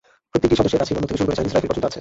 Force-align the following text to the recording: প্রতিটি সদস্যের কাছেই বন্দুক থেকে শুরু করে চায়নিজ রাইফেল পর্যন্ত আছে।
প্রতিটি 0.31 0.55
সদস্যের 0.59 0.79
কাছেই 0.81 0.95
বন্দুক 0.95 1.09
থেকে 1.09 1.19
শুরু 1.19 1.27
করে 1.29 1.37
চায়নিজ 1.37 1.53
রাইফেল 1.53 1.69
পর্যন্ত 1.69 1.83
আছে। 1.87 1.89